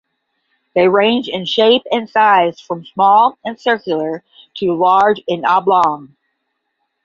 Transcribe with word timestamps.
They 0.73 0.87
range 0.87 1.27
in 1.27 1.45
shape 1.45 1.83
and 1.91 2.09
size 2.09 2.59
from 2.59 2.83
small 2.85 3.37
and 3.45 3.59
circular 3.59 4.23
to 4.55 4.73
large 4.73 5.21
and 5.27 5.45
oblong. 5.45 6.15